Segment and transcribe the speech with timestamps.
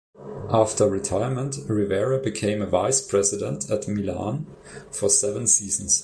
[0.49, 4.47] After retirement, Rivera became a vice-president at Milan
[4.89, 5.99] for seven seasons.